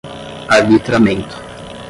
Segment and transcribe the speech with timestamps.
[0.55, 1.35] arbitramento